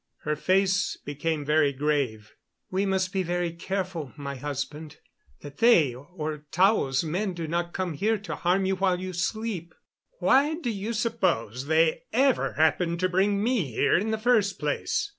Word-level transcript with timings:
Her 0.23 0.35
face 0.35 0.97
became 1.05 1.45
very 1.45 1.71
grave. 1.71 2.31
"We 2.71 2.87
must 2.87 3.13
be 3.13 3.21
very 3.21 3.51
careful, 3.51 4.13
my 4.17 4.35
husband, 4.35 4.97
that 5.41 5.57
they, 5.59 5.93
or 5.93 6.47
Tao's 6.49 7.03
men 7.03 7.35
do 7.35 7.47
not 7.47 7.71
come 7.73 7.93
here 7.93 8.17
to 8.17 8.35
harm 8.35 8.65
you 8.65 8.75
while 8.77 8.99
you 8.99 9.13
sleep." 9.13 9.75
"Why 10.17 10.55
do 10.55 10.71
you 10.71 10.93
suppose 10.93 11.67
they 11.67 12.01
ever 12.11 12.53
happened 12.53 12.99
to 13.01 13.09
bring 13.09 13.43
me 13.43 13.73
here 13.73 13.95
in 13.95 14.09
the 14.09 14.17
first 14.17 14.57
place?" 14.57 15.09